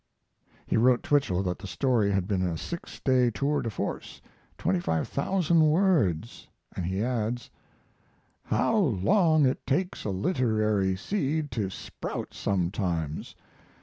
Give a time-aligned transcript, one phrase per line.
[0.65, 4.19] He wrote Twichell that the story had been a six day 'tour de force',
[4.57, 7.51] twenty five thousand words, and he adds:
[8.45, 13.35] How long it takes a literary seed to sprout sometimes!